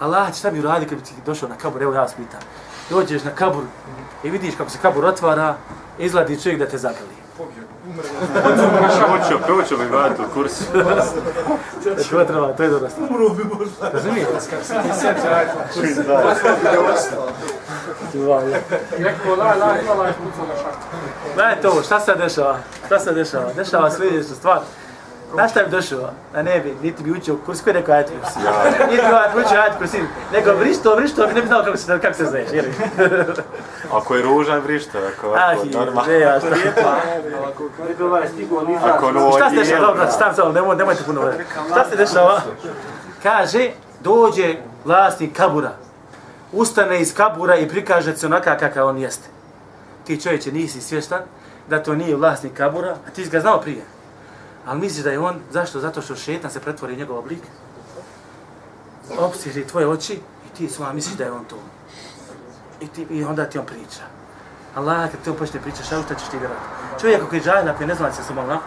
[0.00, 1.82] Allah, šta bi uradio kad bi ti došao na kabur?
[1.82, 2.40] Evo ja vas pitam.
[2.90, 3.64] Dođeš na kabur
[4.24, 5.56] i vidiš kako se kabur otvara,
[5.98, 7.23] izladi čovjek da te zagrli.
[9.08, 10.64] Hoću, hoću mi gledati u kursu.
[12.10, 12.88] To treba, to je dobro.
[13.10, 13.90] Umro bi možda.
[13.92, 14.32] Razumijete?
[18.98, 20.78] Rekao, la, la, la, la, ispucao na šaku.
[21.34, 22.58] Gledajte ovo, šta se dešava?
[22.86, 23.52] Šta se dešava?
[23.52, 24.60] Dešava sljedeća stvar.
[25.34, 26.10] Znaš šta bi došao?
[26.34, 28.38] Na ne bi, niti bi učio kurs, koji je rekao ajat kursi?
[28.90, 30.00] Niti bi ovaj učio ajat kursi,
[30.32, 32.64] nego vrišto, vrišto, ne bi znao kako se, kako se zoveš, jer
[33.92, 34.98] Ako je ružan, vrišta.
[34.98, 36.12] Ako, ako normalno.
[36.12, 36.50] je, a šta?
[37.88, 39.86] Ne bi ovaj stigo Ako no, Šta se dešava?
[39.86, 41.44] Dobro, šta samo, nemoj, nemojte puno vremena.
[41.70, 42.42] Šta se dešava?
[43.22, 43.70] Kaže,
[44.00, 45.72] dođe vlasnik kabura,
[46.52, 49.28] ustane iz kabura i prikaže se onaka kakav on jeste.
[50.04, 51.20] Ti čovječe nisi svjestan
[51.68, 53.84] da to nije vlasnik kabura, a ti si ga znao prije.
[54.66, 55.80] Ali misliš da je on, zašto?
[55.80, 57.40] Zato što šetan se pretvori u njegov oblik.
[59.18, 61.56] Opsiri tvoje oči i ti sva misliš da je on to.
[62.80, 64.02] I, ti, i onda ti on priča.
[64.74, 66.60] Allah, kad ti on počne pričati, šta, šta ćeš ti vjerati?
[67.00, 68.60] Čovjek koji je džahil, ako je ne zna se subhanallah,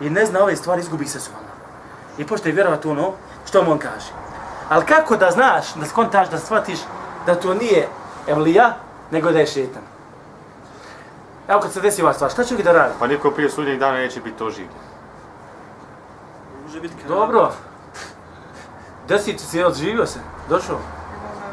[0.00, 1.54] i ne zna ove stvari, izgubi se subhanallah.
[2.18, 3.12] I počne vjerovati ono
[3.48, 4.12] što mu on kaže.
[4.68, 6.78] Ali kako da znaš, da skontaš, da shvatiš
[7.26, 7.88] da to nije
[8.28, 8.76] evlija,
[9.10, 9.82] nego da je šetan?
[11.48, 12.94] Evo kad se desi ova stvar, šta će da radi?
[12.98, 14.74] Pa niko prije sudnjeg dana neće biti oživljen.
[16.66, 17.52] Može biti Dobro.
[19.08, 20.78] Desi ti se, odživio se, došao.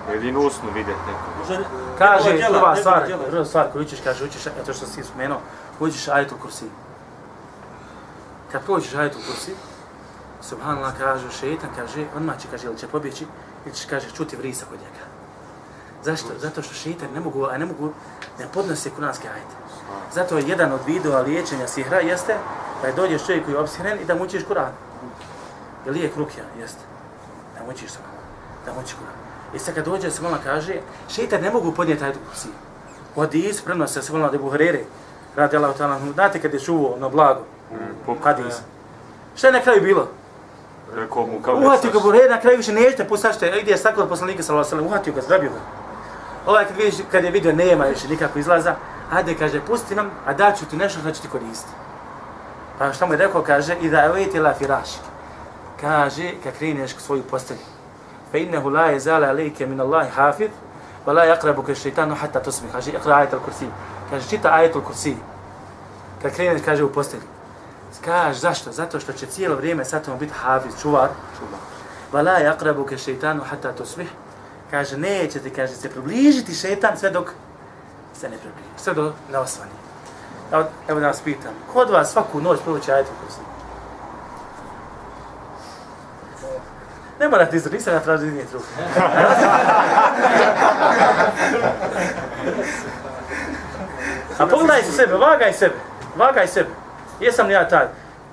[0.09, 1.19] Jedino usnu vidjet neko.
[1.39, 1.63] Može
[1.97, 5.37] Kaže, prva stvar, prva stvar koju učiš, kaže, učiš, eto što si spomenuo,
[5.79, 6.65] učiš ajetul kursi.
[8.51, 9.55] Kad prođeš ajetul kursi,
[10.41, 13.25] subhanallah kaže, šeitan kaže, odmah će, kaže, ili će pobjeći,
[13.65, 15.05] ili će, kaže, čuti vrisa kod njega.
[16.03, 16.27] Zašto?
[16.39, 17.93] Zato što šeitan ne mogu, a ne mogu,
[18.39, 19.55] ne podnose kuranske ajete.
[20.13, 22.37] Zato je jedan od vidova liječenja sihra jeste
[22.81, 24.71] da je dođeš čovjek koji je obsihren i da mu učiš Kur'an.
[25.85, 26.43] Je lijek rukja?
[26.59, 26.81] Jeste.
[27.57, 28.05] Da mu učiš samo.
[28.65, 29.20] Da mu učiš Kur'an.
[29.55, 30.73] I sad kad dođe se kaže,
[31.09, 32.47] šeitan ne mogu podnijeti ajetu kursi.
[33.15, 34.83] U hadisu prenose se malo da Buhrere,
[35.35, 37.41] radi Allah ta'ala, znate kad je čuo na blago,
[38.23, 38.55] hadis.
[39.35, 40.07] Šta je na kraju bilo?
[40.95, 44.43] Rekao mu kao Uhatio ga Buhrere, na kraju više nećete pustašte, gdje je staklo poslanika
[44.43, 45.59] sallallahu alejhi ve sellem, uhatio ga, zgrabio ga.
[46.45, 48.75] Ovaj kad, vidiš, kad je vidio nema više nikako izlaza,
[49.11, 51.73] ajde kaže, pusti nam, a daću ti nešto što će ti koristiti.
[52.79, 54.89] Pa šta mu je rekao, kaže, i da je la firaš.
[55.81, 57.70] Kaže, kad kreneš k svoju postelju.
[58.31, 60.51] Fa innehu la je zala alike min Allahi hafid,
[61.05, 62.69] wa la yakrabu ke šeitanu hatta tusmi.
[62.71, 63.67] Kaže, ikra ajet al-kursi.
[64.09, 65.15] Kaže, čita ajet al-kursi.
[66.21, 67.23] Kad kreneš, kaže, u postelju.
[68.05, 68.71] Kaže, zašto?
[68.71, 71.09] Zato što će cijelo vrijeme sa tom biti hafiz, čuvar.
[72.13, 74.09] Wa la yakrabu ke šeitanu hatta tusbih.
[74.71, 77.31] Kaže, neće ti, kaže, se približiti šeitan sve dok
[78.13, 78.69] se ne približi.
[78.77, 79.71] Sve do ne osvani.
[80.51, 83.50] Evo, evo da vas pitam, ko od vas svaku noć prouči ajetu kursi?
[87.21, 88.65] Ne morate izra, nisam ja tražio nije truke.
[94.39, 95.75] A pogledaj se sebe, vagaj sebe,
[96.17, 96.69] vagaj sebe.
[97.19, 97.85] Jesam li ja taj?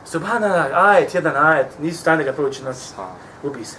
[0.04, 2.76] Subhanallah, ajet, jedan ajet, nisu stane ga proći noć.
[3.42, 3.76] Ubi se.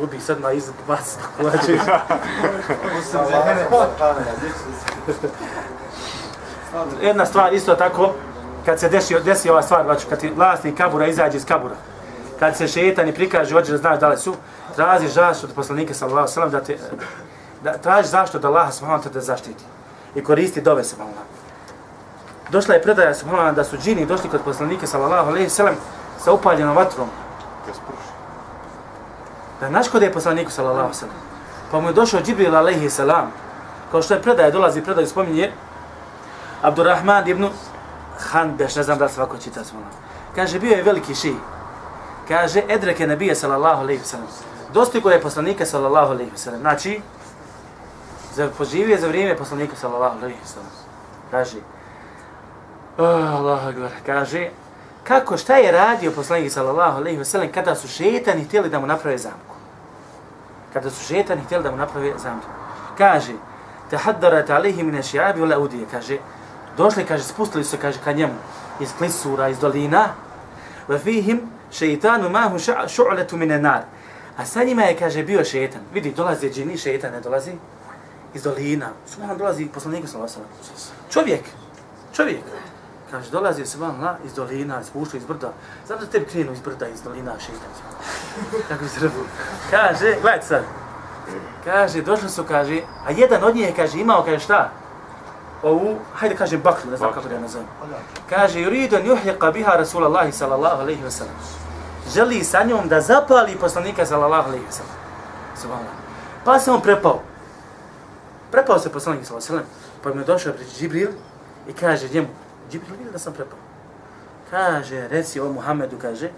[0.00, 1.78] Ubi sad ma izbaci na kulače.
[7.02, 8.14] Jedna stvar isto tako,
[8.66, 11.74] kad se desi, desi ova stvar, znači, kad ti vlasnik kabura izađe iz kabura,
[12.40, 14.34] kad se šetan i prikaže, hoće da znaš da li su,
[14.76, 16.78] traži zašto od poslanika sallallahu alejhi ve da te
[17.62, 19.64] da traži zašto da Allah subhanahu te zaštiti
[20.14, 21.10] i koristi dove se malo.
[22.50, 25.74] Došla je predaja subhanahu da su džini došli kod poslanika sallallahu alejhi ve
[26.24, 27.08] sa upaljenom vatrom
[29.60, 31.16] da naškode je poslaniku sallallahu sellem.
[31.70, 33.32] Pa mu je došao Džibril alejhi selam.
[33.90, 35.52] Kao što je predaja dolazi predaju spominje
[36.62, 37.48] Abdurrahman ibn
[38.18, 39.80] Hanbeš, ne znam da svako čita smo.
[40.34, 41.34] Kaže, bio je veliki ši.
[42.30, 44.28] Kaže, Edreke nebije, sallallahu alaihi sallam.
[44.74, 46.60] Dostigo je poslanika, sallallahu alaihi sallam.
[46.60, 47.00] Znači,
[48.34, 50.70] za, poživio je za vrijeme poslanika, sallallahu alaihi sallam.
[51.30, 51.58] Kaže,
[52.98, 54.50] ah, oh, Allah akbar, kaže,
[55.04, 59.18] kako, šta je radio poslanik, sallallahu alaihi sallam, kada su šetani htjeli da mu naprave
[59.18, 59.54] zamku?
[60.72, 62.46] Kada su šetani htjeli da mu naprave zamku.
[62.98, 63.32] Kaže,
[63.90, 66.18] tahaddarat alihi mine šiabi ula udije, kaže,
[66.76, 68.34] došli, kaže, spustili su, kaže, ka njemu
[68.80, 70.08] iz klisura, iz dolina,
[70.88, 73.82] wa fihim šeitanu mahu šu'letu mine nar.
[74.36, 75.80] A sa njima je, kaže, bio šeitan.
[75.92, 77.52] Vidi, dolazi džini, šeitan ne dolazi
[78.34, 78.88] iz dolina.
[79.06, 80.40] Subhan dolazi poslaniku sallallahu.
[81.10, 81.42] Čovjek,
[82.12, 82.40] čovjek.
[83.10, 85.52] Kaže, dolazi se vam na, iz dolina, spušta iz brda.
[85.86, 87.70] Znam da tebi krenu iz brda, iz dolina, šeitan.
[88.68, 89.10] Kako iz se.
[89.70, 90.62] Kaže, gledaj sad.
[91.64, 94.70] Kaže, došli su, kaže, a jedan od njih je, kaže, imao, kaže, šta?
[95.62, 97.66] Ovu, hajde kažem baklu, ne znam kako da je nazovem.
[98.30, 101.34] Kaže, yuridu an yuhliqa biha Rasulullahi sallallahu alejhi ve sellem.
[102.14, 104.92] Želi sa njom da zapali poslanika sallallahu alejhi ve sellem.
[105.60, 105.94] Subhanallah.
[106.44, 107.20] Pa se on prepao.
[108.50, 109.80] Prepao se poslanik sallallahu alejhi ve sellem.
[110.02, 111.10] Pa mi je došao pred Džibril
[111.68, 112.28] i kaže njemu,
[112.70, 113.58] Džibril vidi da sam prepao.
[114.50, 116.30] Kaže, reci o Muhammedu, kaže,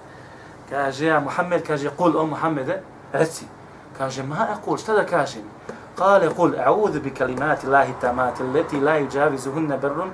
[0.71, 2.83] kaže, a Muhammed, kaže, kul o Muhammede,
[3.13, 3.45] reci.
[3.99, 5.43] Kaže, ma aqul, šta da kažem?
[5.97, 10.09] قال قل اعوذ بكلمات الله التامات التي لا يجاوزهن بر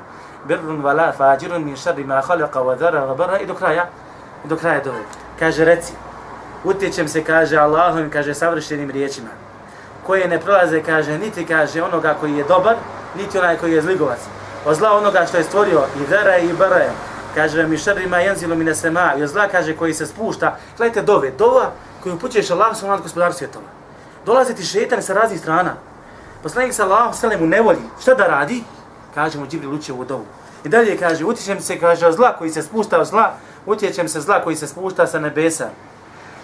[0.49, 3.89] بر ولا فاجر من شر ما خلق وذر وبر إذا كرايا
[4.45, 5.03] إذا كرايا دوي
[5.41, 5.93] كاجرتي
[6.65, 9.29] utječem se, kaže Allahom, kaže savršenim riječima,
[10.07, 12.77] koje ne prolaze, kaže, niti kaže onoga koji je dobar,
[13.17, 14.19] niti onaj koji je zligovac.
[14.67, 16.81] a zla onoga što je stvorio, i vera i bara
[17.35, 21.71] kaže, mi šarima jenzilu mi sema, i zla, kaže, koji se spušta, gledajte dove, dova
[22.03, 23.78] koju upućeš Allah, svojom nad svjetova.
[24.29, 25.71] Dolaze ti šetani sa raznih strana.
[26.43, 27.81] Poslanik sa Allah sele nevolji.
[28.01, 28.63] Šta da radi?
[29.15, 30.27] Kaže mu Džibril uče u dovu.
[30.65, 33.33] I dalje kaže, utječem se, kaže, od zla koji se spušta od zla,
[33.67, 35.69] utječem se zla koji se spušta sa nebesa.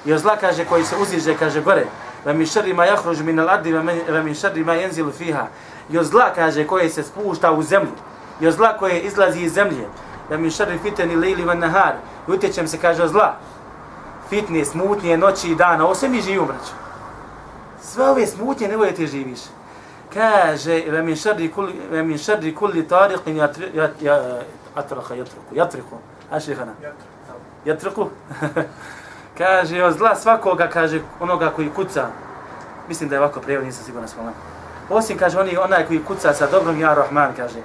[0.07, 1.85] I od zla, kaže, koji se uziže, kaže, gore.
[2.25, 3.73] Ve mi šarri ma jahruž min al ardi,
[4.09, 5.47] ve mi šarri ma jenzilu fiha.
[5.91, 7.93] I od zla, kaže, koje se spušta u zemlju.
[8.41, 9.89] I od zla koje izlazi iz zemlje.
[10.31, 12.01] Ve mi šarri fiteni lejli van nahar.
[12.29, 13.37] I utječem se, kaže, od zla.
[14.29, 15.85] Fitne, smutnije, noći i dana.
[15.85, 16.84] Ovo sve mi živimo, braćo.
[17.93, 19.41] Sve ove smutnje ne ti živiš.
[20.15, 25.97] Kaže ve min sharri kulli ve min sharri kulli tariqin yatraqa yatraku yatraku
[26.31, 26.73] ashihana
[27.65, 28.09] yatraku
[29.39, 32.07] kaže od zla svakoga kaže onoga koji kuca.
[32.89, 34.33] Mislim da je ovako prijevod nisam siguran smola
[34.91, 37.63] osim kaže oni onaj koji kuca sa dobrom ja rahman kaže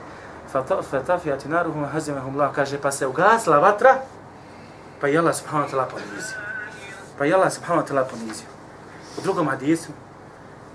[0.92, 3.96] fatafiyat naruhum hazimahum la kaže pa se ugasla vatra
[5.02, 6.38] pa je Allah subhanahu wa ta'ala ponizio.
[7.18, 8.48] Pa je Allah subhanahu wa ta'ala ponizio.
[9.18, 9.92] U drugom hadisu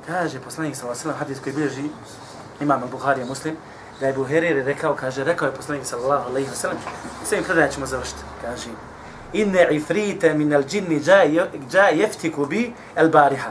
[0.06, 1.90] kaže poslanik sallallahu alejhi ve sellem hadis koji bilježi
[2.60, 3.56] imam Buhari Muslim
[4.00, 6.78] da je Buhari rekao kaže rekao je poslanik sallallahu alejhi ve sellem
[7.24, 8.70] sve im predaje ćemo završiti kaže
[9.32, 11.02] inne ifrite min al-jinn
[11.72, 13.50] jaa jeftiku bi al-bariha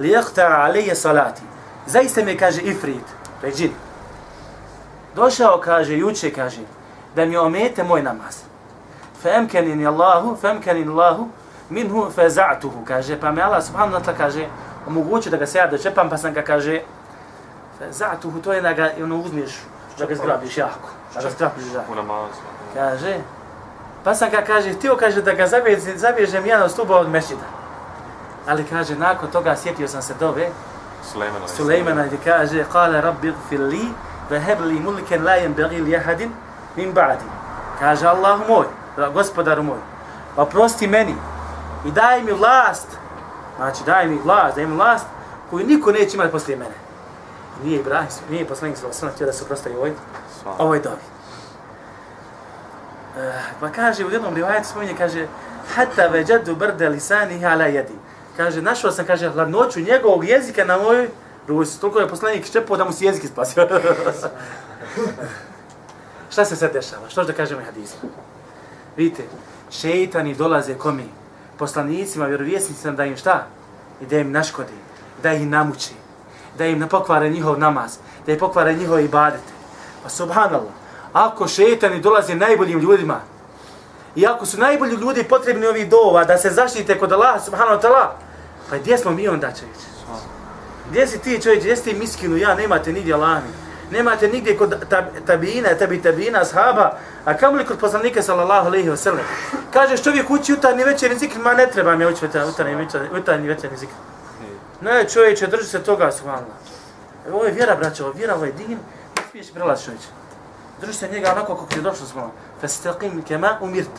[0.00, 1.42] li yaqta alayya salati.
[1.86, 3.04] Zaista mi kaže ifrit
[3.40, 3.72] to je džin.
[5.16, 6.60] Došao kaže juče kaže
[7.16, 8.36] da mi omete moj namaz.
[9.22, 11.28] Fa amkanini Allahu fa amkanini Allahu
[11.70, 14.46] minhu faza'tuhu kaže pa me Allah subhanahu wa ta'ala kaže
[14.86, 16.80] omogućio da ga se ja dočepam, pa sam ga kaže,
[17.90, 19.58] zatuhu, to je da ga ono, uzmiješ,
[19.98, 21.92] da ga zgrabiš jako, da ga zgrabiš jako.
[21.92, 22.40] U namazu.
[22.74, 23.18] Kaže,
[24.04, 27.46] pa sam ga kaže, htio kaže da ga zavježem, zavježem jedan od stuba od mešćida.
[28.48, 30.48] Ali kaže, nakon toga sjetio sam se dove,
[31.12, 31.48] Sulejmana.
[31.48, 33.88] Sulejmana gdje kaže, kale rabbi gfir li,
[34.30, 36.32] ve hebli mulken la yembagi li jahadin
[36.76, 37.24] min ba'di.
[37.78, 38.66] Kaže, Allah moj,
[39.14, 39.78] gospodaru moj,
[40.36, 41.14] oprosti meni
[41.84, 42.88] i daj mi vlast
[43.56, 45.06] Znači, daj mi vlast, daj mi vlast
[45.50, 46.74] koju niko neće imati poslije mene.
[47.64, 49.92] Nije Ibrahim, nije poslanik sa osam htio da se prostavi ovoj,
[50.58, 51.02] ovoj dobi.
[53.16, 53.20] Uh,
[53.60, 55.26] pa kaže, u jednom rivajetu spominje, kaže,
[55.74, 57.94] Hatta veđadu brde lisani ala jedi.
[58.36, 61.08] Kaže, našao sam, kaže, hladnoću njegovog jezika na mojoj
[61.48, 61.80] ruci.
[61.80, 63.68] Toliko je poslanik ščepao da mu se jezik spasio.
[66.32, 67.08] Šta se sad dešava?
[67.08, 67.96] Što da kažemo i hadisa?
[68.96, 69.22] Vidite,
[69.70, 71.08] šeitani dolaze komi?
[71.58, 73.46] Poslanicima, vjerovjesnicima da im šta?
[74.00, 74.78] I da im naškodi,
[75.22, 75.94] da ih namuči,
[76.58, 79.52] da im pokvare njihov namaz, da im pokvare njihove ibadete.
[80.02, 80.72] Pa subhanallah,
[81.12, 83.20] ako šetani dolaze najboljim ljudima,
[84.16, 87.82] i ako su najbolji ljudi potrebni ovih dova da se zaštite kod Allaha subhanahu wa
[87.82, 88.06] ta'ala,
[88.70, 89.86] pa gdje smo mi onda čovječe?
[90.90, 93.40] Gdje si ti čovječe, gdje si ti miskinu, ja nemate nigdje Allaha
[93.90, 94.84] nemate nigdje kod
[95.26, 99.24] tabina, tabi tabina, ashaba, a kamo li kod poslanika sallallahu alaihi wa sallam?
[99.72, 103.76] Kažeš čovjek uči utarni večerni zikr, ma ne treba mi uči utarni večerni, utarni večerni
[103.76, 103.92] zikr.
[104.80, 106.56] Ne, čovječe, drži se toga, subhanallah.
[107.32, 108.78] Ovo je vjera, braće, ovo je vjera, ovo je din,
[109.16, 110.06] ne smiješ prelaz čovječe.
[110.80, 112.36] Drži se njega onako kako ti je došlo, subhanallah.
[112.60, 113.90] Fastaqim kema umirt.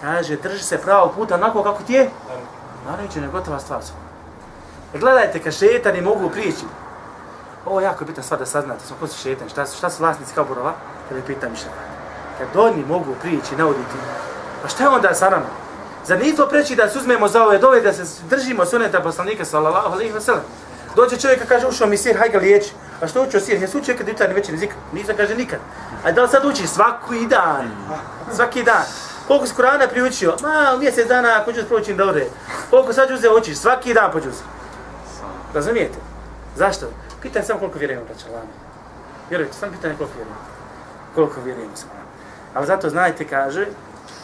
[0.00, 2.10] Kaže, drži se pravo puta onako kako ti je.
[2.86, 4.14] Naravno, gotova stvar, subhanallah.
[5.00, 6.64] Gledajte, kad šetani mogu prići,
[7.66, 10.74] Ovo je jako bitno stvar da saznate, smo poslije šetan, šta, šta su vlasnici kaburova,
[11.08, 11.78] kada je pitan mišljaka.
[12.38, 13.96] Kad oni mogu prići, nauditi,
[14.62, 15.46] pa šta je onda sa nama?
[16.06, 19.44] Zar nije to preći da se uzmemo za ove dove, da se držimo suneta poslanika,
[19.44, 20.42] sallallahu alaihi wa sallam?
[20.96, 22.72] Dođe čovjek i kaže, ušao mi sir, hajde ga liječi.
[23.00, 23.62] A što učio sir?
[23.62, 24.70] Jesu učio kad jutarni večerni zik?
[24.92, 25.58] Nisam kaže nikad.
[26.04, 26.70] A da li sad učiš?
[26.70, 27.70] Svaki dan.
[28.36, 28.84] Svaki dan.
[29.28, 30.36] Koliko si Kurana priučio?
[30.42, 32.20] Ma, mjesec dana ako ću proći dobro.
[32.70, 33.56] Koliko sad džuze učiš?
[33.56, 34.30] Svaki dan po pođu
[35.54, 35.98] Razumijete?
[36.56, 36.86] Zašto?
[37.24, 38.52] Pitanje samo koliko vjerujemo, braća Lama.
[39.30, 40.40] Vjerujte, samo pitanje koliko vjerujemo.
[41.14, 41.92] Koliko vjerujemo samo.
[42.54, 43.66] Ali zato znajte, kaže,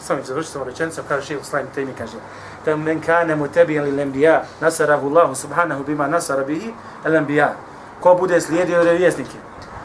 [0.03, 2.17] sam ću završiti samo rečenicom, kaže šeho Slajim Temi, kaže,
[2.65, 6.73] da men kane mu tebi ili lembija, nasarahu Allahu subhanahu bima nasara bihi,
[7.05, 7.53] lembija.
[7.99, 9.37] Ko bude slijedio revjesnike,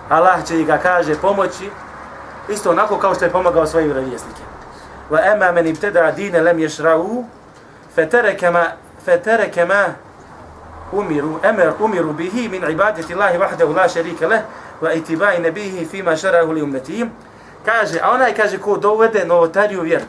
[0.08, 1.70] Allah će ga, kaže, pomoći,
[2.48, 4.42] isto onako kao što je pomagao svojim revjesnike.
[5.10, 7.24] Wa ema men ibtada dine lem ješra'u,
[7.94, 8.64] fetereke ma,
[9.04, 9.64] fetereke
[10.92, 14.40] umiru emer umiru bihi min ibadeti Allahi wahdahu la sharika leh
[14.82, 17.06] wa itibai nebihi fima šarahu li ummatihi
[17.64, 20.04] kaže a onaj kaže ko dovede novotariju vjeru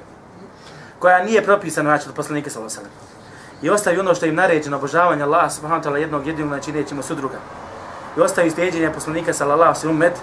[0.99, 3.07] koja nije propisana način od poslanika sallallahu alejhi
[3.61, 7.03] i ostavi ono što im naređeno obožavanje Allaha subhanahu wa taala jednog jedinog znači nećemo
[7.03, 7.37] sudruga.
[8.17, 10.13] I ostavi steđenje poslanika sallallahu alejhi umet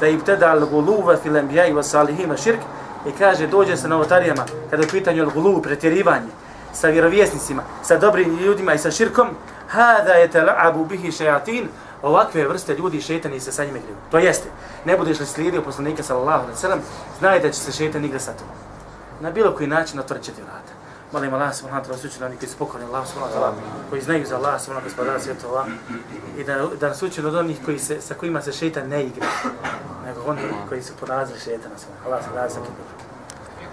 [0.00, 2.60] da ibtada al-guluva fil anbiya'i wa salihin shirk
[3.06, 6.28] i kaže dođe sa novotarijama kada je pitanje al-gulu pretjerivanje
[6.72, 9.28] sa vjerovjesnicima, sa dobrim ljudima i sa širkom,
[9.70, 11.68] hada je tela'abu bihi šajatin,
[12.02, 13.96] ovakve vrste ljudi šetani se sa njima igraju.
[14.10, 14.48] To jeste,
[14.84, 16.80] ne budeš li slijedio poslanika sallallahu alaihi sallam,
[17.18, 18.54] znaj da će se šetan igra sa tobom.
[19.20, 20.72] Na bilo koji način otvorit će ti vrata.
[21.12, 23.52] Molim Allah subhanahu wa ta'ala sučinu oni koji su pokorni Allah subhanahu wa ta'ala,
[23.90, 25.66] koji znaju za Allah subhanahu wa ta'ala svjetova
[26.38, 29.26] i da, da nas učinu od onih koji se, sa kojima se šetan ne igra,
[30.06, 31.74] nego oni koji su porazili šetana.
[32.06, 33.09] Allah subhanahu wa ta'ala.